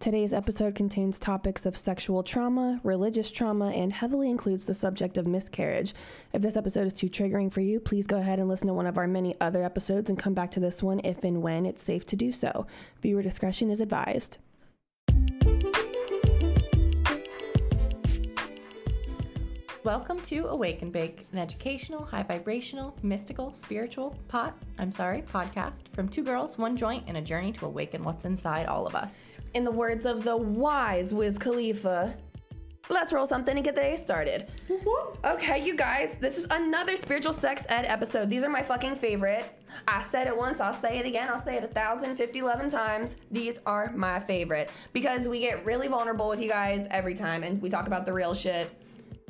[0.00, 5.26] Today's episode contains topics of sexual trauma, religious trauma, and heavily includes the subject of
[5.26, 5.92] miscarriage.
[6.32, 8.86] If this episode is too triggering for you, please go ahead and listen to one
[8.86, 11.82] of our many other episodes and come back to this one if and when it's
[11.82, 12.64] safe to do so.
[13.02, 14.38] Viewer discretion is advised.
[19.82, 25.92] Welcome to Awake and Bake, an educational, high vibrational, mystical, spiritual pot, I'm sorry, podcast
[25.92, 29.14] from two girls, one joint, and a journey to awaken what's inside all of us.
[29.54, 32.14] In the words of the wise Wiz Khalifa,
[32.88, 34.50] let's roll something and get the day started.
[35.24, 38.30] Okay, you guys, this is another spiritual sex ed episode.
[38.30, 39.46] These are my fucking favorite.
[39.86, 42.68] I said it once, I'll say it again, I'll say it a thousand, fifty, eleven
[42.70, 43.16] times.
[43.30, 47.60] These are my favorite because we get really vulnerable with you guys every time and
[47.60, 48.70] we talk about the real shit.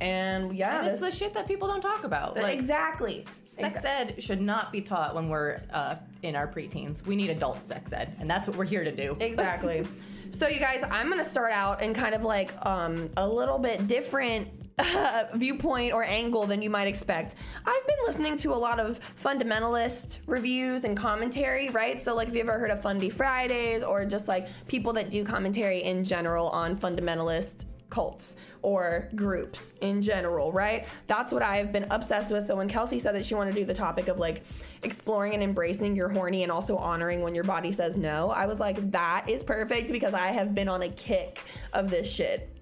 [0.00, 2.36] And yeah, And it's this- the shit that people don't talk about.
[2.36, 3.24] Like, exactly.
[3.60, 7.04] Sex ed should not be taught when we're uh, in our preteens.
[7.06, 9.16] We need adult sex ed, and that's what we're here to do.
[9.20, 9.86] Exactly.
[10.30, 13.86] so you guys, I'm gonna start out in kind of like um, a little bit
[13.86, 14.48] different
[14.78, 17.34] uh, viewpoint or angle than you might expect.
[17.66, 22.02] I've been listening to a lot of fundamentalist reviews and commentary, right?
[22.02, 25.24] So like, if you ever heard of Fundy Fridays or just like people that do
[25.24, 30.86] commentary in general on fundamentalist cults or groups in general, right?
[31.06, 32.46] That's what I've been obsessed with.
[32.46, 34.42] So when Kelsey said that she wanted to do the topic of like
[34.82, 38.60] exploring and embracing your horny and also honoring when your body says no, I was
[38.60, 41.40] like, that is perfect because I have been on a kick
[41.72, 42.54] of this shit.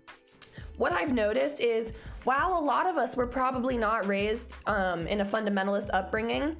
[0.77, 1.92] What I've noticed is
[2.24, 6.56] while a lot of us were probably not raised um, in a fundamentalist upbringing,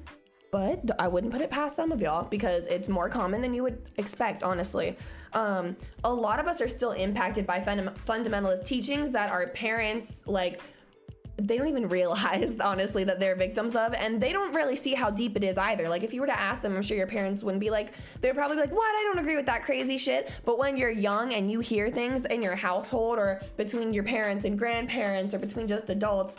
[0.57, 3.61] but I wouldn't put it past some of y'all because it's more common than you
[3.63, 4.97] would expect, honestly.
[5.33, 10.21] Um, a lot of us are still impacted by funda- fundamentalist teachings that our parents,
[10.25, 10.61] like,
[11.39, 15.11] they don't even realize, honestly, that they're victims of, and they don't really see how
[15.11, 15.87] deep it is either.
[15.87, 18.33] Like, if you were to ask them, I'm sure your parents wouldn't be like, they're
[18.33, 18.95] probably like, what?
[18.95, 20.31] I don't agree with that crazy shit.
[20.43, 24.43] But when you're young and you hear things in your household or between your parents
[24.45, 26.35] and grandparents or between just adults,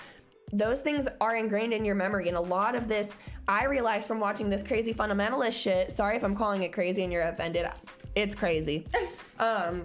[0.53, 2.29] those things are ingrained in your memory.
[2.29, 5.93] And a lot of this, I realized from watching this crazy fundamentalist shit.
[5.93, 7.67] Sorry if I'm calling it crazy and you're offended.
[8.15, 8.87] It's crazy.
[9.39, 9.85] um,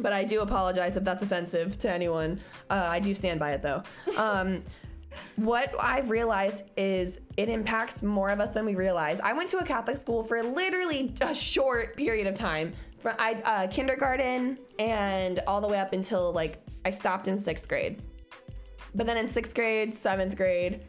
[0.00, 2.40] but I do apologize if that's offensive to anyone.
[2.70, 3.82] Uh, I do stand by it though.
[4.16, 4.62] Um,
[5.36, 9.20] what I've realized is it impacts more of us than we realize.
[9.20, 13.34] I went to a Catholic school for literally a short period of time, from I,
[13.44, 18.02] uh, kindergarten and all the way up until like I stopped in sixth grade.
[18.94, 20.80] But then in sixth grade, seventh grade,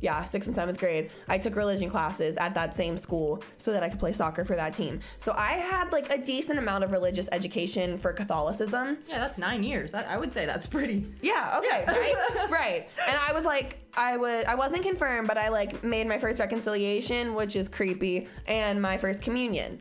[0.00, 3.84] yeah, sixth and seventh grade, I took religion classes at that same school so that
[3.84, 4.98] I could play soccer for that team.
[5.18, 8.98] So I had like a decent amount of religious education for Catholicism.
[9.08, 9.94] Yeah, that's nine years.
[9.94, 11.06] I, I would say that's pretty.
[11.22, 12.50] Yeah, okay, right?
[12.50, 12.88] right.
[13.06, 16.40] And I was like I was I wasn't confirmed, but I like made my first
[16.40, 19.80] reconciliation, which is creepy, and my first communion.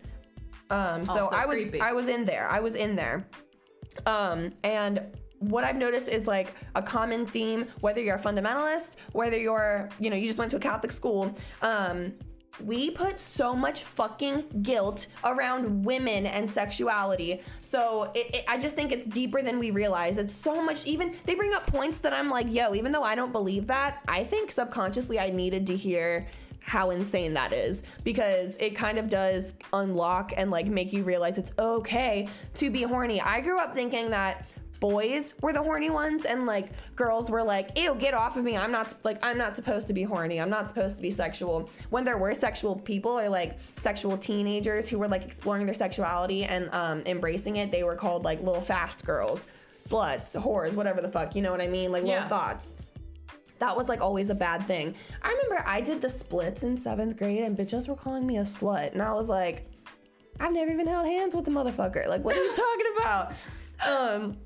[0.69, 1.81] Um so Also I was creepy.
[1.81, 2.47] I was in there.
[2.47, 3.25] I was in there.
[4.05, 5.01] Um and
[5.41, 10.09] what I've noticed is like a common theme, whether you're a fundamentalist, whether you're, you
[10.09, 12.13] know, you just went to a Catholic school, um,
[12.63, 17.41] we put so much fucking guilt around women and sexuality.
[17.61, 20.17] So it, it, I just think it's deeper than we realize.
[20.17, 23.15] It's so much, even they bring up points that I'm like, yo, even though I
[23.15, 26.27] don't believe that, I think subconsciously I needed to hear
[26.63, 31.39] how insane that is because it kind of does unlock and like make you realize
[31.39, 33.19] it's okay to be horny.
[33.19, 34.47] I grew up thinking that
[34.81, 38.57] boys were the horny ones and like girls were like ew get off of me
[38.57, 41.69] i'm not like i'm not supposed to be horny i'm not supposed to be sexual
[41.91, 46.43] when there were sexual people or like sexual teenagers who were like exploring their sexuality
[46.43, 49.47] and um, embracing it they were called like little fast girls
[49.79, 52.15] sluts whores whatever the fuck you know what i mean like Yeah.
[52.23, 52.71] little thoughts
[53.59, 57.17] that was like always a bad thing i remember i did the splits in seventh
[57.17, 59.67] grade and bitches were calling me a slut and i was like
[60.39, 62.07] I've never even held hands with a motherfucker.
[62.07, 63.33] Like, what are you talking about?
[63.85, 64.37] Um,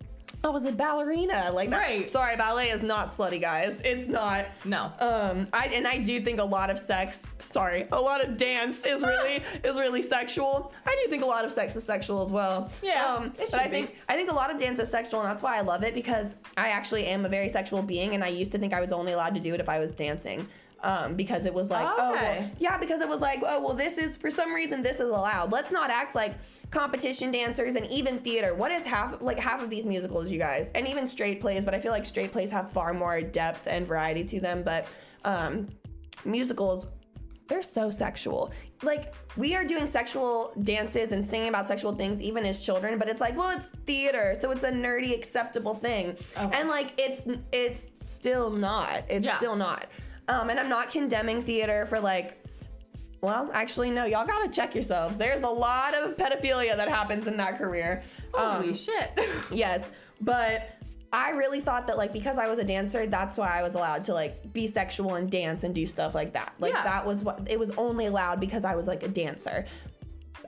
[0.45, 1.51] I was a ballerina.
[1.53, 2.09] Like, that, Right.
[2.11, 3.81] Sorry, ballet is not slutty, guys.
[3.83, 4.45] It's not.
[4.63, 4.91] No.
[4.99, 7.23] Um, I and I do think a lot of sex.
[7.39, 10.71] Sorry, a lot of dance is really is really sexual.
[10.85, 12.69] I do think a lot of sex is sexual as well.
[12.83, 13.71] Yeah, Um, it but I be.
[13.71, 15.93] think I think a lot of dance is sexual, and that's why I love it
[15.93, 18.91] because I actually am a very sexual being, and I used to think I was
[18.91, 20.47] only allowed to do it if I was dancing.
[20.85, 23.97] Um, because it was like, oh, well, yeah, because it was like, oh, well, this
[23.97, 25.51] is for some reason this is allowed.
[25.51, 26.35] Let's not act like
[26.69, 28.53] competition dancers and even theater.
[28.53, 31.65] What is half like half of these musicals, you guys, and even straight plays?
[31.65, 34.61] But I feel like straight plays have far more depth and variety to them.
[34.61, 34.85] But
[35.23, 35.69] um,
[36.23, 36.85] musicals,
[37.47, 38.51] they're so sexual.
[38.83, 43.07] Like we are doing sexual dances and singing about sexual things even as children, but
[43.07, 46.15] it's like, well, it's theater, so it's a nerdy acceptable thing.
[46.37, 46.59] Okay.
[46.59, 49.03] And like it's it's still not.
[49.09, 49.37] It's Yeah.
[49.37, 49.87] still not.
[50.27, 52.41] Um, and I'm not condemning theater for like
[53.21, 54.05] well, actually, no.
[54.05, 55.17] Y'all gotta check yourselves.
[55.17, 58.03] There's a lot of pedophilia that happens in that career.
[58.33, 59.19] Holy Um, shit.
[59.51, 59.89] yes,
[60.21, 60.69] but
[61.11, 64.03] I really thought that like because I was a dancer, that's why I was allowed
[64.05, 66.53] to like be sexual and dance and do stuff like that.
[66.59, 66.83] Like Yeah.
[66.83, 69.65] that was what it was only allowed because I was like a dancer.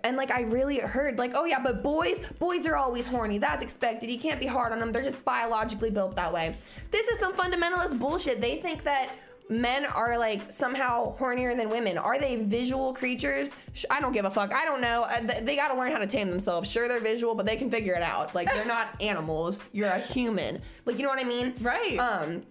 [0.03, 3.39] And like I really heard like, oh yeah, but boys, boys are always horny.
[3.39, 4.11] That's expected.
[4.11, 4.91] You can't be hard on them.
[4.91, 6.55] They're just biologically built that way.
[6.91, 8.39] This is some fundamentalist bullshit.
[8.39, 9.09] They think that
[9.49, 11.97] men are like somehow hornier than women.
[11.97, 13.55] Are they visual creatures?
[13.89, 14.53] I don't give a fuck.
[14.53, 15.03] I don't know.
[15.03, 16.69] Uh, They got to learn how to tame themselves.
[16.69, 18.35] Sure, they're visual, but they can figure it out.
[18.35, 19.59] Like they're not animals.
[19.71, 20.61] You're a human.
[20.85, 21.53] Like you know what I mean?
[21.61, 21.97] Right.
[21.97, 22.43] Um.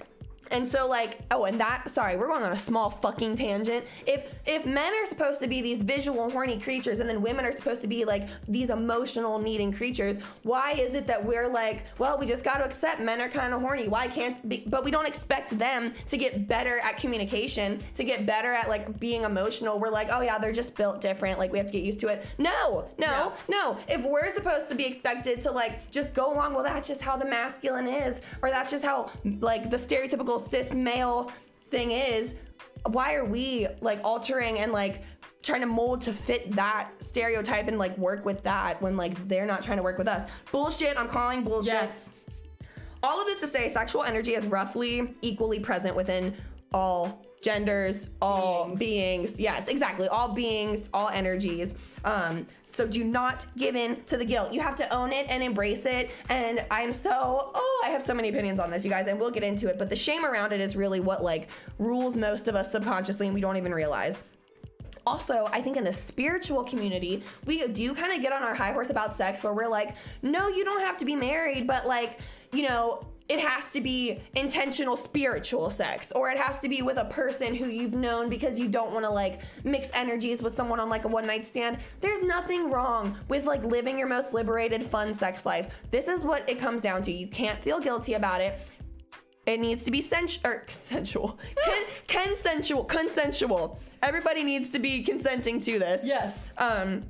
[0.51, 3.85] And so like oh and that sorry we're going on a small fucking tangent.
[4.07, 7.53] If if men are supposed to be these visual horny creatures and then women are
[7.53, 12.19] supposed to be like these emotional needing creatures why is it that we're like well
[12.19, 13.89] we just got to accept men are kind of horny.
[13.89, 18.27] Why can't be, but we don't expect them to get better at communication to get
[18.27, 19.79] better at like being emotional.
[19.79, 21.39] We're like oh yeah they're just built different.
[21.39, 22.25] Like we have to get used to it.
[22.39, 23.33] No no No.
[23.49, 23.79] no.
[23.89, 27.17] If we're supposed to be expected to like just go along well that's just how
[27.17, 29.11] the masculine is or that's just how
[29.41, 31.31] like the stereotypical cis male
[31.71, 32.35] thing is
[32.87, 35.03] why are we like altering and like
[35.43, 39.47] trying to mold to fit that stereotype and like work with that when like they're
[39.47, 42.11] not trying to work with us bullshit i'm calling bullshit yes.
[43.03, 46.35] all of this to say sexual energy is roughly equally present within
[46.73, 50.09] all genders all beings, yes exactly.
[50.09, 51.75] All beings all energies.
[52.05, 54.53] Um so do not give in to the guilt.
[54.53, 56.11] You have to own it and embrace it.
[56.29, 59.31] And i'm so oh i have so many opinions on this you guys and we'll
[59.31, 59.79] get into it.
[59.79, 61.49] But the shame around it is really what like
[61.79, 64.17] rules most of us subconsciously and we don't even realize.
[65.07, 68.73] Also, I think in the spiritual community, we do kind of get on our high
[68.73, 72.19] horse about sex where we're like, no, you don't have to be married, but like,
[72.53, 76.97] you know, it has to be intentional spiritual sex or it has to be with
[76.97, 80.79] a person who you've known because you don't want to like mix energies with someone
[80.79, 81.79] on like a one night stand.
[82.01, 85.75] There's nothing wrong with like living your most liberated, fun sex life.
[85.91, 87.13] This is what it comes down to.
[87.13, 88.61] You can't feel guilty about it.
[89.47, 91.39] It needs to be sens- or consensual.
[91.65, 92.85] Con- consensual.
[92.85, 93.81] Consensual.
[94.03, 96.03] Everybody needs to be consenting to this.
[96.05, 96.51] Yes.
[96.59, 97.03] Um,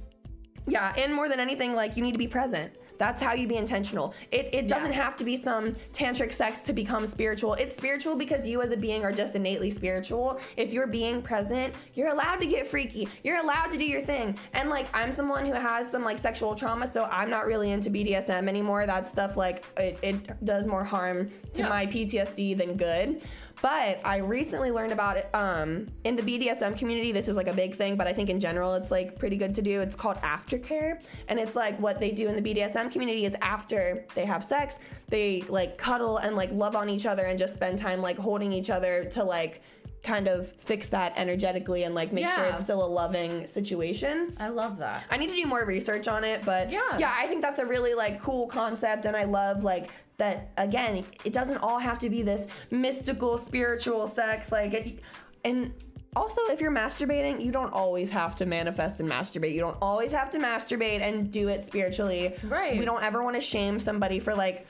[0.67, 2.73] yeah, and more than anything, like you need to be present.
[2.99, 4.15] That's how you be intentional.
[4.33, 5.03] It, it doesn't Yeah.
[5.03, 7.55] have to be some tantric sex to become spiritual.
[7.55, 10.41] It's spiritual because you as a being are just innately spiritual.
[10.57, 13.09] If you're being present, you're allowed to get freaky.
[13.23, 14.39] You're allowed to do your thing.
[14.55, 17.91] And like I'm someone who has some like sexual trauma, so I'm not really into
[17.91, 18.87] BDSM anymore.
[18.87, 21.69] That stuff like it, it does more harm to Yeah.
[21.69, 23.23] my PTSD than good.
[23.67, 27.11] But I recently learned about it um, in the BDSM community.
[27.11, 29.53] This is like a big thing, but I think in general it's like pretty good
[29.57, 29.81] to do.
[29.81, 34.07] It's called aftercare, and it's like what they do in the BDSM community is after
[34.15, 34.79] they have sex,
[35.09, 38.53] they like cuddle and like love on each other and just spend time like holding
[38.53, 39.63] each other to like
[40.05, 44.33] kind of fix that energetically and like make sure it's still a loving situation.
[44.39, 45.03] I love that.
[45.11, 46.99] I need to do more research on it, but Yeah.
[46.99, 50.53] yeah, I think that's a really like cool concept, and I love like that.
[50.57, 55.01] Again, it doesn't all have to be this mystical, spiritual sex, like, it,
[55.45, 55.73] and
[56.15, 59.53] also if you're masturbating, you don't always have to manifest and masturbate.
[59.53, 62.35] You don't always have to masturbate and do it spiritually.
[62.45, 62.79] Right.
[62.79, 64.67] We don't ever want to shame somebody for like,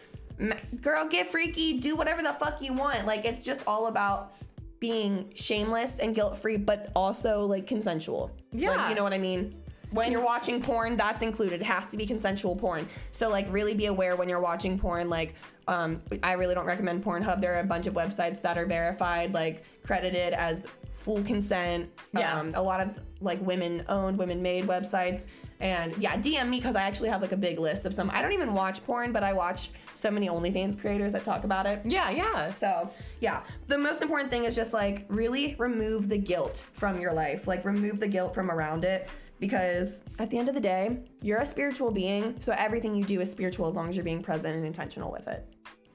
[0.81, 3.07] girl, get freaky, do whatever the fuck you want.
[3.07, 4.35] Like, it's just all about
[4.81, 8.31] being shameless and guilt free, but also like consensual.
[8.53, 8.89] Like, Yeah.
[8.89, 9.55] you know what I mean?
[9.97, 11.61] When you're watching porn, that's included.
[11.61, 12.89] It has to be consensual porn.
[13.11, 15.09] So like really be aware when you're watching porn.
[15.09, 15.35] Like
[15.69, 17.41] um, I really don't recommend Pornhub.
[17.41, 21.91] There are a bunch of websites that are verified, like credited as full consent.
[22.13, 22.39] Yeah.
[22.39, 25.27] Um, a lot of like women owned, women made websites.
[25.59, 28.11] And yeah, DM me because I actually have like a big list of some.
[28.11, 31.65] I don't even watch porn, but I watch so many OnlyFans creators that talk about
[31.65, 31.81] it.
[31.85, 32.53] Yeah, yeah.
[32.53, 37.15] So, yeah, the most important thing is just like really remove the guilt from your
[37.15, 37.47] life.
[37.47, 41.41] Like, remove the guilt from around it because at the end of the day, you're
[41.41, 42.37] a spiritual being.
[42.41, 45.29] So, everything you do is spiritual as long as you're being present and intentional with
[45.29, 45.47] it.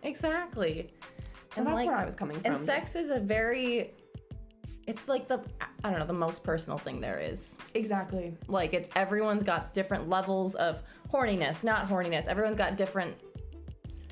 [0.04, 0.94] Exactly.
[1.54, 2.54] So, that's where I was coming from.
[2.54, 3.94] And sex is a very
[4.88, 5.40] it's like the
[5.84, 7.56] I don't know, the most personal thing there is.
[7.74, 8.36] Exactly.
[8.48, 12.28] Like it's everyone's got different levels of horniness, not horniness.
[12.28, 13.16] Everyone's got different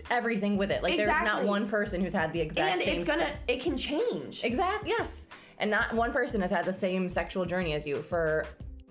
[0.09, 0.81] everything with it.
[0.83, 3.61] Like there's not one person who's had the exact And same it's gonna, se- it
[3.61, 4.43] can change.
[4.43, 5.27] Exact, yes.
[5.59, 8.45] And not one person has had the same sexual journey as you for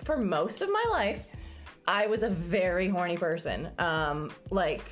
[0.05, 1.26] for most of my life.
[1.87, 3.69] I was a very horny person.
[3.78, 4.85] Um like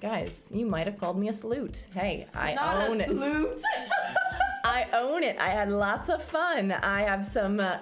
[0.00, 1.86] guys, you might have called me a salute.
[1.94, 3.08] Hey, I Not own a it.
[3.08, 3.62] salute.
[4.64, 5.36] I own it.
[5.38, 6.72] I had lots of fun.
[6.72, 7.78] I have some uh,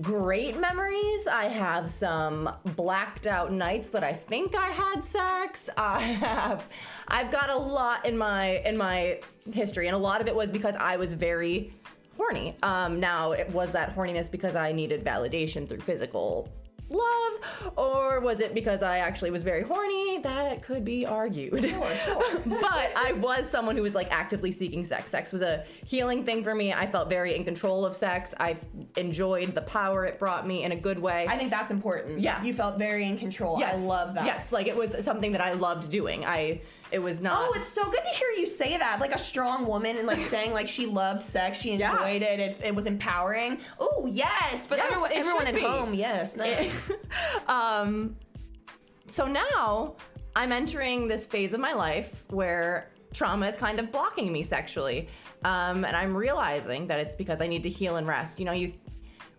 [0.00, 1.26] great memories.
[1.26, 5.68] I have some blacked out nights that I think I had sex.
[5.76, 6.64] I have
[7.08, 9.20] I've got a lot in my in my
[9.52, 11.72] history and a lot of it was because I was very
[12.20, 12.54] horny.
[12.62, 16.50] Um, now, it was that horniness because I needed validation through physical
[16.90, 20.18] love, or was it because I actually was very horny?
[20.18, 21.64] That could be argued.
[21.64, 22.40] Sure, sure.
[22.46, 25.10] but I was someone who was like actively seeking sex.
[25.10, 26.72] Sex was a healing thing for me.
[26.72, 28.34] I felt very in control of sex.
[28.38, 28.58] I
[28.96, 31.26] enjoyed the power it brought me in a good way.
[31.28, 32.20] I think that's important.
[32.20, 32.42] Yeah.
[32.42, 33.62] You felt very in control.
[33.64, 34.26] I love that.
[34.26, 36.24] Yes, like it was something that I loved doing.
[36.26, 36.60] I
[36.92, 37.48] it was not.
[37.48, 39.00] Oh, it's so good to hear you say that.
[39.00, 41.92] Like a strong woman and like saying like she loved sex, she Yeah.
[41.92, 43.58] enjoyed it, it, it was empowering.
[43.78, 45.60] Oh yes, for Yes, everyone, everyone at be.
[45.60, 45.94] home.
[45.94, 46.72] Yes, nice.
[47.48, 48.16] um,
[49.06, 49.96] so now
[50.36, 55.08] I'm entering this phase of my life where trauma is kind of blocking me sexually,
[55.44, 58.38] um, and I'm realizing that it's because I need to heal and rest.
[58.38, 58.72] You know, you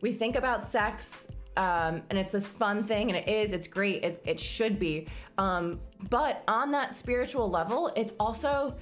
[0.02, 1.28] we think about sex.
[1.58, 3.52] Um, and it's this fun thing, and it is.
[3.52, 4.06] It's great.
[4.06, 5.10] It, it should be.
[5.38, 8.76] Um, but on that spiritual level, it's also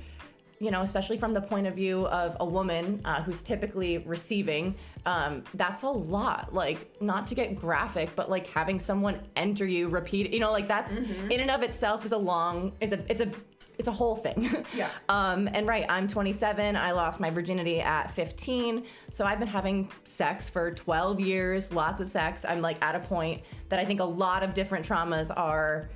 [0.60, 4.76] you know, especially from the point of view of a woman uh, who's typically receiving,
[5.06, 6.54] um, that's a lot.
[6.54, 10.68] Like, not to get graphic, but like having someone enter you, repeat, you know, like
[10.68, 13.32] that's in and of itself is a long, is a, it's a,
[13.78, 14.66] it's a whole thing.
[14.76, 14.90] Yeah.
[15.10, 16.76] um, and right, I'm 27.
[16.76, 18.86] I lost my virginity at 15.
[19.10, 22.44] So I've been having sex for 12 years, lots of sex.
[22.44, 25.90] I'm like at a point that I think a lot of different traumas are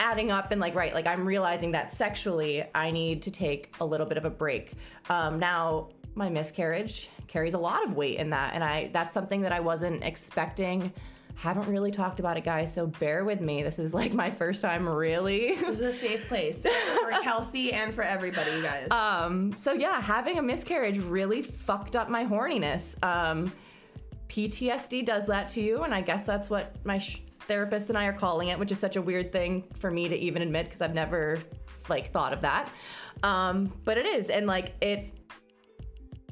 [0.00, 3.84] adding up and like right like i'm realizing that sexually i need to take a
[3.84, 4.72] little bit of a break.
[5.08, 9.42] Um, now my miscarriage carries a lot of weight in that and i that's something
[9.42, 10.92] that i wasn't expecting.
[11.36, 13.62] Haven't really talked about it guys so bear with me.
[13.62, 17.94] This is like my first time really this is a safe place for Kelsey and
[17.94, 18.90] for everybody, you guys.
[18.90, 23.02] um so yeah having a miscarriage really fucked up my horniness.
[23.04, 23.52] Um
[24.28, 28.04] ptsd does that to you and i guess that's what my sh- therapist and i
[28.04, 30.80] are calling it which is such a weird thing for me to even admit because
[30.80, 31.38] i've never
[31.88, 32.72] like thought of that
[33.22, 35.12] um but it is and like it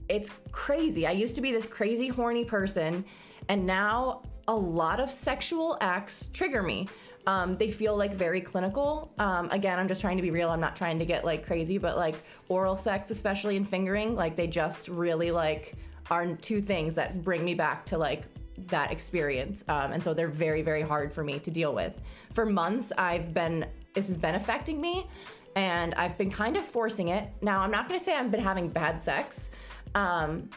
[0.09, 1.07] it's crazy.
[1.07, 3.05] I used to be this crazy horny person,
[3.49, 6.89] and now a lot of sexual acts trigger me.
[7.27, 9.13] Um, they feel like very clinical.
[9.19, 10.49] Um, again, I'm just trying to be real.
[10.49, 12.15] I'm not trying to get like crazy, but like
[12.49, 15.75] oral sex, especially in fingering, like they just really like
[16.11, 18.23] are two things that bring me back to like
[18.67, 19.65] that experience.
[19.69, 21.95] Um, and so they're very, very hard for me to deal with.
[22.35, 25.07] For months, I've been, this has been affecting me
[25.57, 27.31] and I've been kind of forcing it.
[27.41, 29.51] Now, I'm not going to say I've been having bad sex.
[29.95, 30.51] Um,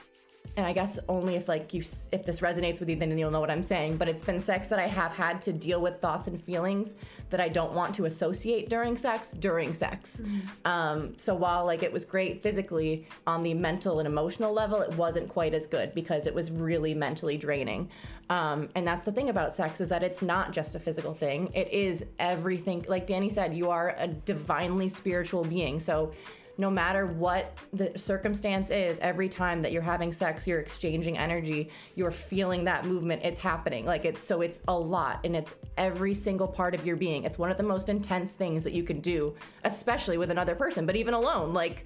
[0.57, 1.81] and I guess only if like you
[2.11, 3.97] if this resonates with you, then you'll know what I'm saying.
[3.97, 6.95] But it's been sex that I have had to deal with thoughts and feelings
[7.31, 10.21] that I don't want to associate during sex during sex.
[10.65, 14.93] Um, so while like it was great physically, on the mental and emotional level, it
[14.95, 17.89] wasn't quite as good because it was really mentally draining.
[18.29, 21.49] Um, and that's the thing about sex is that it's not just a physical thing;
[21.53, 22.85] it is everything.
[22.87, 25.79] Like Dani said, you are a divinely spiritual being.
[25.79, 26.13] So
[26.57, 31.69] no matter what the circumstance is, every time that you're having sex, you're exchanging energy,
[31.95, 33.85] you're feeling that movement, it's happening.
[33.85, 37.23] Like it's so it's a lot and it's every single part of your being.
[37.23, 40.85] It's one of the most intense things that you can do, especially with another person,
[40.85, 41.53] but even alone.
[41.53, 41.85] Like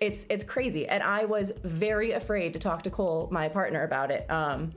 [0.00, 0.86] it's it's crazy.
[0.86, 4.30] And I was very afraid to talk to Cole, my partner, about it.
[4.30, 4.72] Um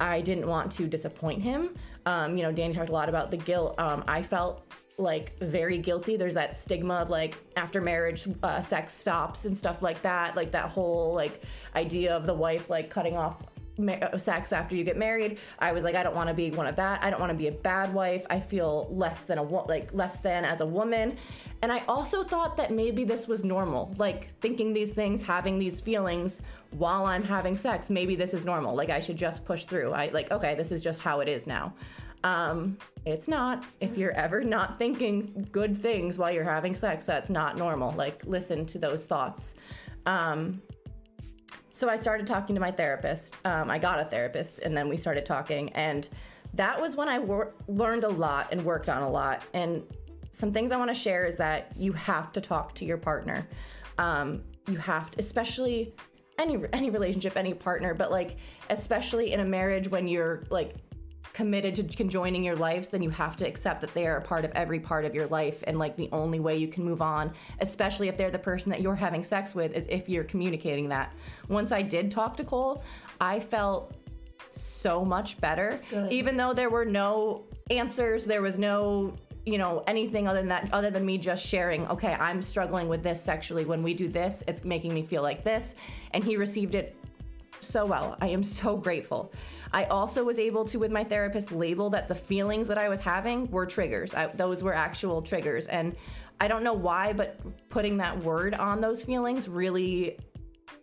[0.00, 1.74] I didn't want to disappoint him.
[2.04, 3.74] Um, you know, Dani talked a lot about the guilt.
[3.78, 4.62] Um, I felt
[4.98, 6.16] like very guilty.
[6.16, 10.36] There's that stigma of like after marriage, uh, sex stops and stuff like that.
[10.36, 11.42] Like that whole like
[11.74, 13.42] idea of the wife like cutting off
[13.78, 15.38] ma- uh, sex after you get married.
[15.58, 17.02] I was like, I don't want to be one of that.
[17.02, 18.24] I don't want to be a bad wife.
[18.30, 21.16] I feel less than a wo- like less than as a woman.
[21.62, 25.80] And I also thought that maybe this was normal, like thinking these things, having these
[25.80, 27.90] feelings while I'm having sex.
[27.90, 28.74] Maybe this is normal.
[28.74, 29.92] Like I should just push through.
[29.92, 31.74] I like okay, this is just how it is now.
[32.24, 33.64] Um, it's not.
[33.80, 37.92] If you're ever not thinking good things while you're having sex, that's not normal.
[37.92, 39.54] Like, listen to those thoughts.
[40.06, 40.60] Um,
[41.70, 43.36] so I started talking to my therapist.
[43.44, 46.08] Um, I got a therapist, and then we started talking, and
[46.54, 49.44] that was when I wor- learned a lot and worked on a lot.
[49.52, 49.82] And
[50.32, 53.46] some things I want to share is that you have to talk to your partner.
[53.98, 55.94] Um, you have to, especially
[56.38, 58.36] any any relationship, any partner, but like
[58.70, 60.76] especially in a marriage when you're like
[61.32, 64.44] committed to conjoining your lives, then you have to accept that they are a part
[64.44, 65.62] of every part of your life.
[65.66, 68.80] And like the only way you can move on, especially if they're the person that
[68.80, 71.12] you're having sex with, is if you're communicating that.
[71.48, 72.82] Once I did talk to Cole,
[73.20, 73.94] I felt
[74.50, 75.80] so much better.
[75.90, 76.12] Good.
[76.12, 80.68] Even though there were no answers, there was no you know anything other than that
[80.72, 84.42] other than me just sharing okay i'm struggling with this sexually when we do this
[84.48, 85.76] it's making me feel like this
[86.10, 86.96] and he received it
[87.60, 88.16] so well.
[88.20, 89.32] I am so grateful.
[89.72, 93.00] I also was able to, with my therapist, label that the feelings that I was
[93.00, 94.14] having were triggers.
[94.14, 95.66] I, those were actual triggers.
[95.66, 95.96] And
[96.40, 100.18] I don't know why, but putting that word on those feelings really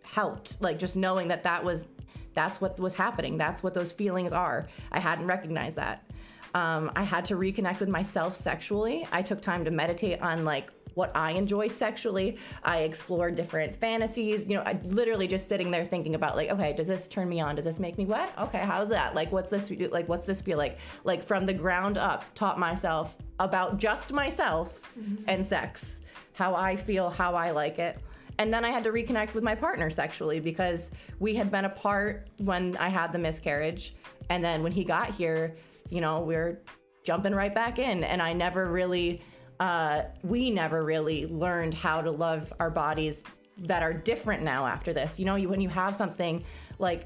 [0.02, 0.62] helped.
[0.62, 1.86] Like just knowing that that was
[2.34, 3.38] that's what was happening.
[3.38, 4.68] That's what those feelings are.
[4.92, 6.10] I hadn't recognized that.
[6.56, 9.08] Um, I had to reconnect with myself sexually.
[9.12, 12.38] I took time to meditate on like what I enjoy sexually.
[12.64, 14.46] I explore different fantasies.
[14.48, 17.40] You know, I literally just sitting there thinking about like, okay, does this turn me
[17.42, 17.56] on?
[17.56, 18.34] Does this make me wet?
[18.40, 19.16] Okay, how's that?
[19.16, 19.72] Like, what's this?
[19.92, 20.78] Like, what's this feel like?
[21.04, 25.24] Like from the ground up, taught myself about just myself mm-hmm.
[25.28, 26.00] and sex,
[26.34, 28.00] how I feel, how I like it.
[28.40, 32.28] And then I had to reconnect with my partner sexually because we had been apart
[32.40, 33.96] when I had the miscarriage.
[34.30, 35.56] And then when he got here,
[35.90, 36.60] you know, we are
[37.04, 38.04] jumping right back in.
[38.04, 39.22] And I never really,
[39.64, 43.24] uh, we never really learned how to love our bodies
[43.60, 45.18] that are different now after this.
[45.18, 46.44] You know, you, when you have something
[46.80, 47.06] like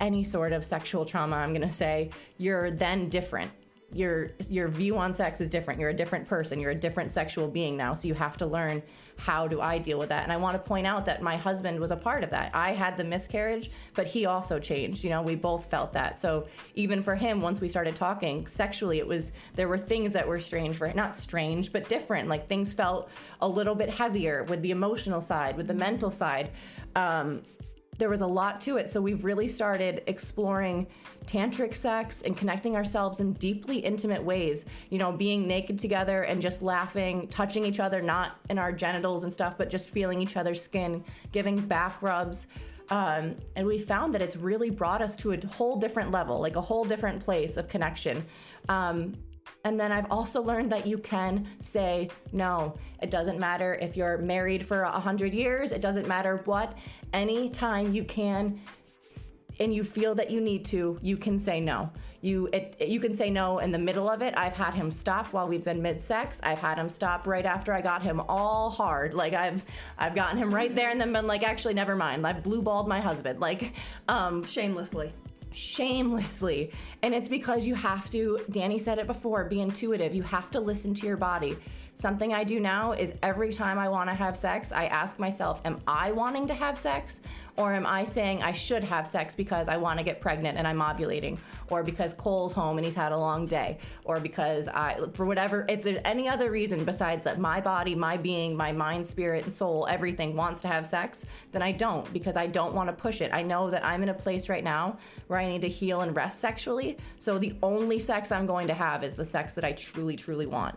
[0.00, 3.52] any sort of sexual trauma, I'm going to say, you're then different
[3.94, 5.78] your your view on sex is different.
[5.80, 6.60] You're a different person.
[6.60, 7.94] You're a different sexual being now.
[7.94, 8.82] So you have to learn
[9.16, 10.24] how do I deal with that.
[10.24, 12.50] And I want to point out that my husband was a part of that.
[12.52, 15.04] I had the miscarriage, but he also changed.
[15.04, 16.18] You know, we both felt that.
[16.18, 20.26] So even for him, once we started talking sexually, it was there were things that
[20.26, 22.28] were strange for not strange, but different.
[22.28, 23.08] Like things felt
[23.40, 26.50] a little bit heavier with the emotional side, with the mental side.
[26.96, 27.42] Um,
[27.98, 28.90] there was a lot to it.
[28.90, 30.86] So we've really started exploring
[31.26, 34.64] tantric sex and connecting ourselves in deeply intimate ways.
[34.90, 39.24] You know, being naked together and just laughing, touching each other, not in our genitals
[39.24, 42.46] and stuff, but just feeling each other's skin, giving back rubs.
[42.90, 46.56] Um, and we found that it's really brought us to a whole different level, like
[46.56, 48.24] a whole different place of connection.
[48.68, 49.14] Um,
[49.64, 52.76] and then I've also learned that you can say no.
[53.02, 55.72] It doesn't matter if you're married for a hundred years.
[55.72, 56.76] It doesn't matter what.
[57.12, 58.60] Anytime you can,
[59.60, 61.90] and you feel that you need to, you can say no.
[62.20, 64.34] You it, you can say no in the middle of it.
[64.36, 66.40] I've had him stop while we've been mid-sex.
[66.42, 69.14] I've had him stop right after I got him all hard.
[69.14, 69.64] Like I've
[69.98, 72.26] I've gotten him right there and then been like, actually, never mind.
[72.26, 73.40] I've blue balled my husband.
[73.40, 73.74] Like,
[74.08, 75.12] um, shamelessly
[75.54, 76.70] shamelessly.
[77.02, 80.14] And it's because you have to, Dani said it before, be intuitive.
[80.14, 81.56] You have to listen to your body.
[81.96, 85.60] Something I do now is every time I want to have sex, I ask myself,
[85.64, 87.20] Am I wanting to have sex?
[87.56, 90.66] Or am I saying I should have sex because I want to get pregnant and
[90.66, 91.38] I'm ovulating?
[91.70, 93.78] Or because Cole's home and he's had a long day?
[94.04, 98.16] Or because I, for whatever, if there's any other reason besides that my body, my
[98.16, 102.36] being, my mind, spirit, and soul, everything wants to have sex, then I don't because
[102.36, 103.30] I don't want to push it.
[103.32, 106.14] I know that I'm in a place right now where I need to heal and
[106.16, 106.98] rest sexually.
[107.20, 110.46] So the only sex I'm going to have is the sex that I truly, truly
[110.46, 110.74] want.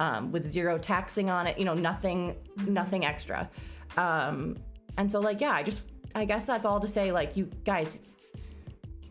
[0.00, 2.34] Um, with zero taxing on it, you know, nothing,
[2.66, 3.48] nothing extra.
[3.96, 4.56] Um,
[4.98, 5.82] and so, like, yeah, I just
[6.14, 7.98] I guess that's all to say, like, you guys,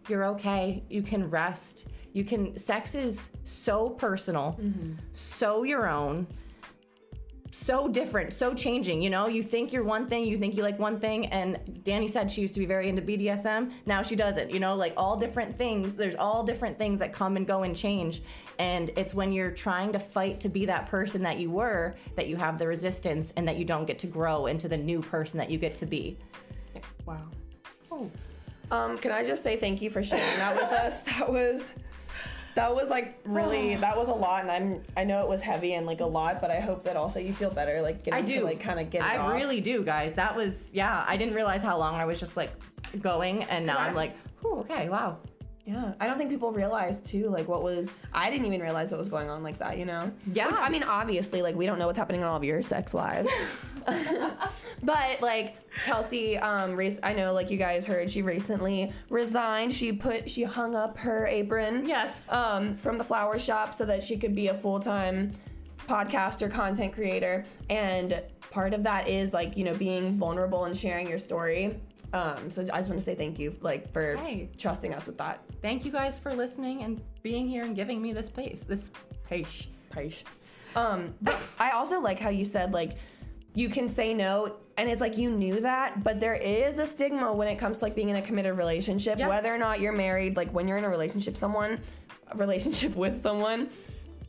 [0.07, 0.83] you're okay.
[0.89, 1.87] You can rest.
[2.13, 4.93] You can, sex is so personal, mm-hmm.
[5.13, 6.27] so your own,
[7.53, 9.01] so different, so changing.
[9.01, 12.09] You know, you think you're one thing, you think you like one thing, and Dani
[12.09, 13.71] said she used to be very into BDSM.
[13.85, 14.51] Now she doesn't.
[14.51, 15.95] You know, like all different things.
[15.95, 18.23] There's all different things that come and go and change.
[18.57, 22.27] And it's when you're trying to fight to be that person that you were that
[22.27, 25.37] you have the resistance and that you don't get to grow into the new person
[25.37, 26.17] that you get to be.
[27.05, 27.21] Wow.
[27.91, 28.09] Oh.
[28.71, 31.01] Um, can I just say thank you for sharing that with us?
[31.01, 31.73] That was
[32.55, 35.73] that was like really that was a lot and i'm i know it was heavy
[35.73, 38.21] and like a lot but i hope that also you feel better like getting i
[38.21, 38.39] do.
[38.39, 39.33] to, like kind of get i off.
[39.33, 40.13] really do guys.
[40.13, 42.51] That was yeah i didn't realize how long i was just like
[43.01, 45.17] going and now i'm like oh okay wow
[45.65, 47.89] yeah, I don't think people realize too, like what was.
[48.13, 50.11] I didn't even realize what was going on like that, you know.
[50.33, 50.47] Yeah.
[50.47, 52.93] Which I mean, obviously, like we don't know what's happening in all of your sex
[52.93, 53.31] lives,
[54.83, 56.99] but like Kelsey, um, race.
[57.01, 59.73] I know, like you guys heard, she recently resigned.
[59.73, 61.85] She put, she hung up her apron.
[61.85, 62.29] Yes.
[62.29, 65.31] Um, from the flower shop so that she could be a full time
[65.87, 68.21] podcaster, content creator, and
[68.51, 71.79] part of that is like you know being vulnerable and sharing your story
[72.13, 74.49] um, so I just want to say thank you, like, for hey.
[74.57, 75.43] trusting us with that.
[75.61, 78.91] Thank you guys for listening and being here and giving me this space, this
[79.25, 79.67] space.
[79.91, 80.23] Space.
[80.75, 82.97] Um, but I also like how you said like
[83.55, 87.31] you can say no, and it's like you knew that, but there is a stigma
[87.31, 89.29] when it comes to like being in a committed relationship, yes.
[89.29, 90.35] whether or not you're married.
[90.35, 91.79] Like when you're in a relationship, someone,
[92.29, 93.69] a relationship with someone,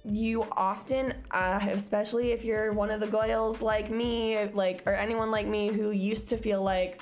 [0.04, 5.30] you often, uh, especially if you're one of the goyles like me, like or anyone
[5.30, 7.00] like me who used to feel like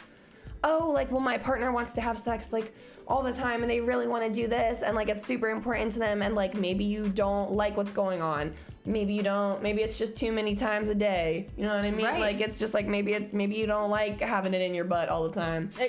[0.64, 2.72] oh, like, well, my partner wants to have sex like
[3.06, 5.92] all the time and they really want to do this and like it's super important
[5.92, 8.54] to them and like maybe you don't like what's going on.
[8.84, 11.48] Maybe you don't, maybe it's just too many times a day.
[11.56, 12.04] You know what I mean?
[12.04, 12.20] Right.
[12.20, 15.08] Like it's just like maybe it's maybe you don't like having it in your butt
[15.08, 15.70] all the time.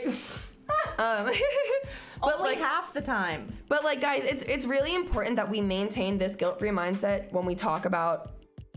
[0.98, 1.32] um,
[2.22, 3.52] but Only like half the time.
[3.68, 7.56] But like guys, it's it's really important that we maintain this guilt-free mindset when we
[7.56, 8.33] talk about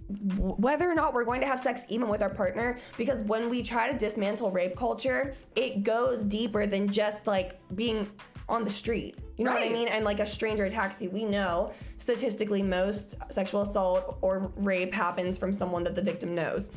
[0.09, 3.63] whether or not we're going to have sex even with our partner because when we
[3.63, 8.09] try to dismantle rape culture it goes deeper than just like being
[8.49, 9.17] on the street.
[9.37, 9.89] You know what i mean?
[9.89, 15.37] And like a stranger attacks you we know statistically most sexual assault or rape happens
[15.37, 16.71] from someone that the victim knows.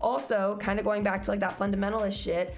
[0.00, 2.54] Also kind of going back to like that fundamentalist shit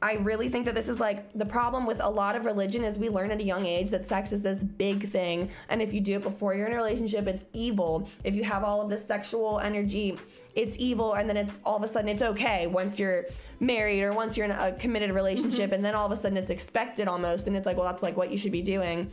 [0.00, 2.96] I really think that this is like the problem with a lot of religion is
[2.96, 6.00] we learn at a young age that sex is this big thing and if you
[6.00, 8.08] do it before you're in a relationship it's evil.
[8.22, 10.16] If you have all of this sexual energy,
[10.54, 13.26] it's evil and then it's all of a sudden it's okay once you're
[13.58, 15.74] married or once you're in a committed relationship mm-hmm.
[15.74, 18.16] and then all of a sudden it's expected almost and it's like well that's like
[18.16, 19.10] what you should be doing.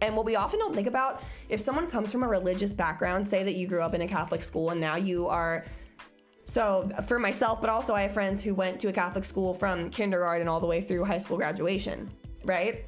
[0.00, 3.42] And what we often don't think about, if someone comes from a religious background, say
[3.44, 5.64] that you grew up in a Catholic school and now you are
[6.44, 9.90] so for myself, but also I have friends who went to a Catholic school from
[9.90, 12.10] kindergarten all the way through high school graduation,
[12.44, 12.84] right?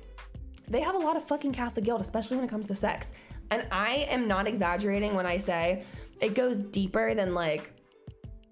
[0.69, 3.09] They have a lot of fucking Catholic guilt, especially when it comes to sex.
[3.51, 5.85] And I am not exaggerating when I say
[6.21, 7.73] it goes deeper than like,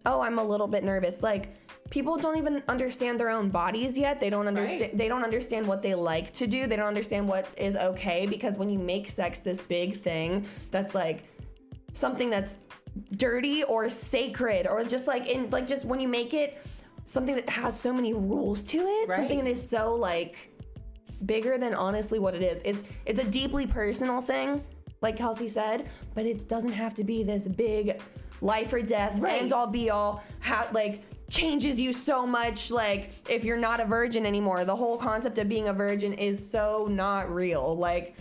[0.07, 1.23] oh, I'm a little bit nervous.
[1.23, 1.55] Like
[1.91, 4.21] people don't even understand their own bodies yet.
[4.21, 4.99] They don't understand Right.
[4.99, 6.67] they don't understand what they like to do.
[6.67, 10.95] They don't understand what is okay because when you make sex this big thing that's
[10.95, 11.25] like
[11.93, 12.59] something that's
[13.17, 16.59] dirty or sacred or just like in like just when you make it
[17.07, 19.17] something that has so many rules to it Right.
[19.19, 20.37] something that is so like
[21.27, 24.63] bigger than honestly what it is it's it's a deeply personal thing
[25.01, 28.01] like kelsey said but it doesn't have to be this big
[28.41, 29.43] life or death Right.
[29.43, 33.85] end all be all ha- like changes you so much like if you're not a
[33.87, 38.15] virgin anymore the whole concept of being a virgin is so not real like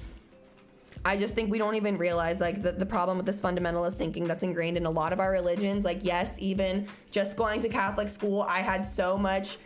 [1.06, 4.24] I just think we don't even realize like the, the problem with this fundamentalist thinking
[4.26, 5.84] that's ingrained in a lot of our religions.
[5.84, 9.58] Like, yes, even just going to Catholic school, I had so much.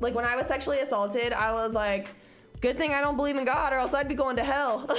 [0.00, 2.08] Like, when I was sexually assaulted, I was like,
[2.60, 4.90] good thing I don't believe in God or else I'd be going to hell.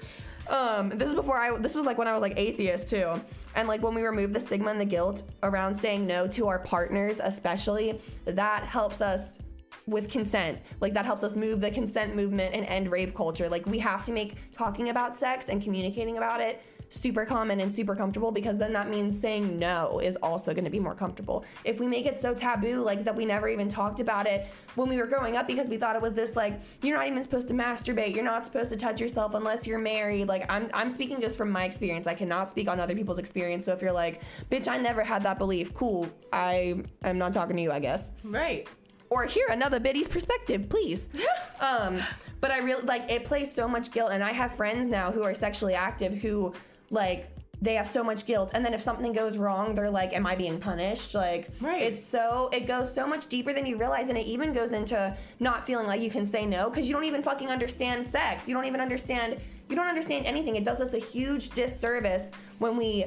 [0.48, 3.20] um, this is before I, this was like when I was like atheist too.
[3.54, 6.58] And like when we remove the stigma and the guilt around saying no to our
[6.58, 9.38] partners, especially, that helps us
[9.88, 10.58] with consent.
[10.80, 13.48] Like that helps us move the consent movement and end rape culture.
[13.48, 17.72] Like we have to make talking about sex and communicating about it super common and
[17.72, 21.44] super comfortable because then that means saying no is also going to be more comfortable.
[21.64, 24.88] If we make it so taboo like that we never even talked about it when
[24.88, 27.48] we were growing up because we thought it was this like you're not even supposed
[27.48, 30.28] to masturbate, you're not supposed to touch yourself unless you're married.
[30.28, 32.06] Like I'm I'm speaking just from my experience.
[32.06, 33.64] I cannot speak on other people's experience.
[33.64, 36.08] So if you're like, "Bitch, I never had that belief." Cool.
[36.32, 38.68] I am not talking to you, I guess Right.
[39.10, 41.08] Or hear another biddy's perspective, please.
[41.60, 42.00] um,
[42.40, 45.22] but I really like it plays so much guilt, and I have friends now who
[45.22, 46.52] are sexually active who
[46.90, 47.28] like
[47.60, 50.36] they have so much guilt, and then if something goes wrong, they're like, "Am I
[50.36, 51.82] being punished?" Like, Right.
[51.82, 55.16] it's so it goes so much deeper than you realize, and it even goes into
[55.40, 58.46] not feeling like you can say no because you don't even fucking understand sex.
[58.48, 59.38] You don't even understand.
[59.68, 60.54] You don't understand anything.
[60.56, 63.06] It does us a huge disservice when we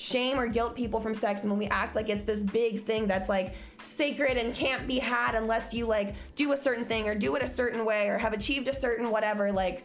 [0.00, 3.06] shame or guilt people from sex and when we act like it's this big thing
[3.06, 7.14] that's like sacred and can't be had unless you like do a certain thing or
[7.14, 9.84] do it a certain way or have achieved a certain whatever like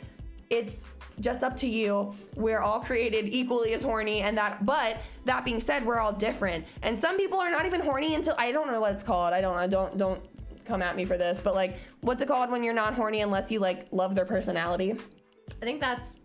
[0.50, 0.86] it's
[1.20, 2.14] just up to you.
[2.36, 6.66] We're all created equally as horny and that but that being said we're all different.
[6.82, 9.34] And some people are not even horny until i don't know what it's called.
[9.34, 10.24] I don't i don't don't
[10.64, 13.52] come at me for this but like what's it called when you're not horny unless
[13.52, 14.96] you like love their personality?
[15.62, 16.16] I think that's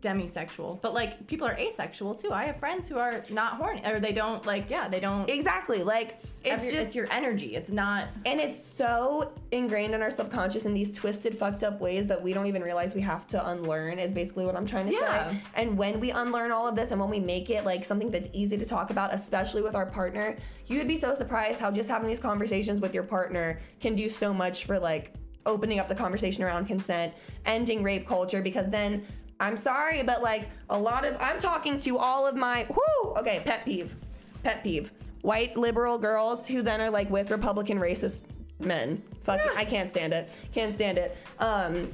[0.00, 2.32] demisexual, but like people are asexual too.
[2.32, 4.70] I have friends who are not horny, or they don't like.
[4.70, 5.28] Yeah, they don't.
[5.28, 7.54] exactly like it's It's, just it's your energy.
[7.54, 8.08] It's not.
[8.26, 12.32] And it's so ingrained in our subconscious in these twisted, fucked up ways that we
[12.32, 15.30] don't even realize we have to unlearn, is basically what I'm trying to Yeah.
[15.30, 15.38] say.
[15.54, 18.28] And when we unlearn all of this and when we make it like something that's
[18.32, 21.88] easy to talk about, especially with our partner, you would be so surprised how just
[21.88, 25.12] having these conversations with your partner can do so much for like
[25.44, 27.12] opening up the conversation around consent,
[27.46, 29.04] ending rape culture, because then
[29.40, 33.42] I'm sorry, but like a lot of I'm talking to all of my whoo, okay,
[33.44, 33.96] pet peeve.
[34.42, 34.92] Pet peeve.
[35.22, 38.22] White liberal girls who then are like with Republican racist
[38.58, 39.02] men.
[39.22, 39.52] Fuck it.
[39.56, 40.30] I can't stand it.
[40.52, 41.16] Can't stand it.
[41.38, 41.92] Um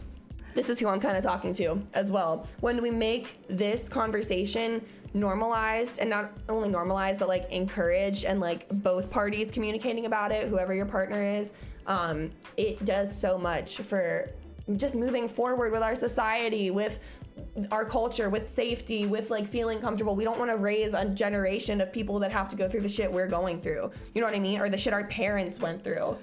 [0.54, 2.48] this is who I'm kind of talking to as well.
[2.60, 8.68] When we make this conversation normalized and not only normalized but like encouraged and like
[8.82, 11.52] both parties communicating about it, whoever your partner is,
[11.86, 14.30] um, it does so much for
[14.76, 16.98] just moving forward with our society, with
[17.70, 20.14] our culture, with safety, with like feeling comfortable.
[20.14, 22.88] We don't want to raise a generation of people that have to go through the
[22.88, 23.90] shit we're going through.
[24.14, 24.60] You know what I mean?
[24.60, 26.16] Or the shit our parents went through.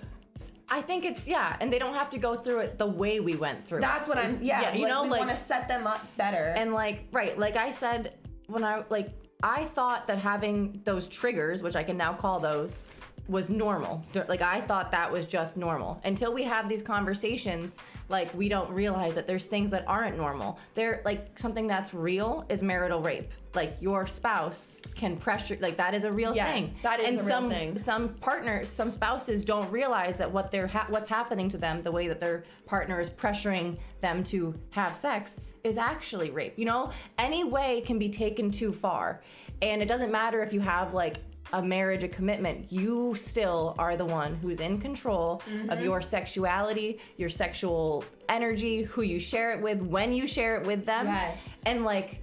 [0.68, 3.36] I think it's yeah, and they don't have to go through it the way we
[3.36, 3.82] went through.
[3.82, 4.10] That's it.
[4.10, 4.42] what I'm.
[4.42, 6.54] Yeah, you like, know, we like want to set them up better.
[6.58, 8.14] and like right, like I said
[8.48, 9.10] when I like
[9.44, 12.84] I thought that having those triggers, which I can now call those,
[13.28, 14.04] was normal.
[14.28, 17.78] Like I thought that was just normal until we have these conversations.
[18.10, 20.60] Like we don't realize that there's things that aren't normal.
[20.76, 23.32] There, like something that's real is marital rape.
[23.56, 27.16] like your spouse can pressure like that is a real Yes, thing that is and
[27.20, 27.78] a real some thing.
[27.78, 31.92] some partners some spouses don't realize that what they're ha- what's happening to them the
[31.92, 36.92] way that their partner is pressuring them to have sex is actually rape you know
[37.18, 39.22] any way can be taken too far
[39.62, 41.18] and it doesn't matter if you have like
[41.54, 45.70] a marriage a commitment you still are the one who's in control Mm-hmm.
[45.70, 50.66] of your sexuality your sexual energy who you share it with when you share it
[50.66, 51.42] with them Yes.
[51.66, 52.22] and like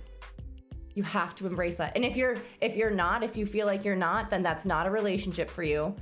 [0.94, 3.84] you have to embrace that and if you're if you're not if you feel like
[3.84, 5.94] you're not then that's not a relationship for you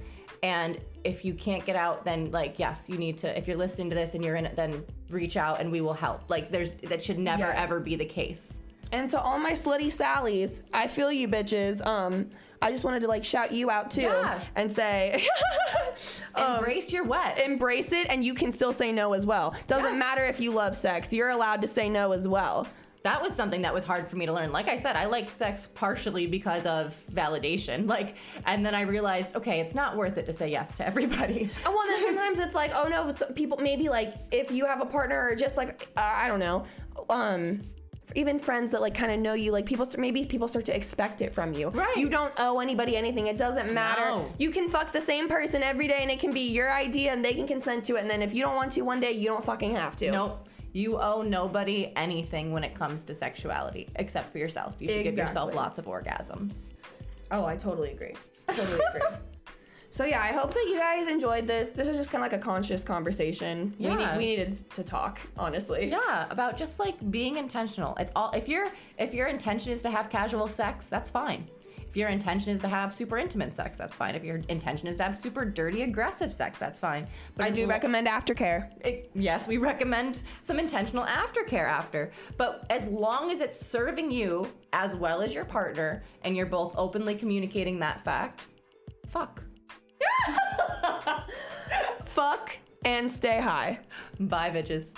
[0.42, 3.90] and if you can't get out then like yes you need to if you're listening
[3.90, 6.72] to this and you're in it then reach out and we will help like there's
[6.88, 7.54] that should never Yes.
[7.56, 8.60] ever be the case
[8.92, 11.84] And to all my slutty sallies, I feel you bitches.
[11.86, 12.28] Um,
[12.62, 14.40] I just wanted to like shout you out too Yeah.
[14.56, 15.26] and say
[16.36, 17.38] embrace your what?
[17.38, 19.54] embrace it and you can still say no as well.
[19.66, 19.98] Doesn't Yes.
[19.98, 21.12] matter if you love sex.
[21.12, 22.66] You're allowed to say no as well.
[23.02, 24.52] that was something that was hard for me to learn.
[24.52, 27.88] Like I said, I like sex partially because of validation.
[27.88, 31.50] Like, and then I realized, okay, it's not worth it to say yes to everybody.
[31.64, 34.84] And well, then sometimes it's like, oh no, people maybe like if you have a
[34.84, 36.66] partner or just like uh, I don't know,
[37.08, 37.62] um,
[38.14, 41.22] even friends that like kind of know you, like people maybe people start to expect
[41.22, 41.68] it from you.
[41.68, 41.96] Right.
[41.96, 43.26] You don't owe anybody anything.
[43.26, 44.02] It doesn't matter.
[44.02, 44.32] No.
[44.38, 47.24] You can fuck the same person every day, and it can be your idea, and
[47.24, 48.00] they can consent to it.
[48.00, 50.10] And then if you don't want to one day, you don't fucking have to.
[50.10, 50.48] Nope.
[50.72, 54.76] You owe nobody anything when it comes to sexuality except for yourself.
[54.78, 56.70] You should give yourself lots of orgasms.
[57.32, 58.14] Oh, I totally agree.
[58.48, 59.16] Totally agree.
[59.92, 61.70] So yeah, I hope that you guys enjoyed this.
[61.70, 63.74] This is just kind of like a conscious conversation.
[63.78, 63.96] We, Yeah.
[63.96, 65.88] need, we needed to talk, honestly.
[65.90, 67.96] Yeah, about just like being intentional.
[67.96, 71.48] It's all if your if your intention is to have casual sex, that's fine.
[71.88, 74.14] If your intention is to have super intimate sex, that's fine.
[74.14, 77.08] If your intention is to have super dirty aggressive sex, that's fine.
[77.36, 78.70] But I do recommend aftercare.
[78.86, 82.12] it- yes, we recommend some intentional aftercare after.
[82.36, 86.74] But as long as it's serving you as well as your partner and you're both
[86.78, 88.42] openly communicating that fact,
[89.08, 89.42] fuck.
[92.04, 93.80] Fuck and stay high.
[94.18, 94.92] Bye, bitches.